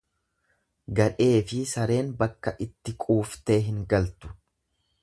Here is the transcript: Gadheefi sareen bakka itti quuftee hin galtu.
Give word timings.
Gadheefi 0.99 1.59
sareen 1.73 2.09
bakka 2.23 2.55
itti 2.67 2.97
quuftee 3.05 3.61
hin 3.69 3.87
galtu. 3.95 4.35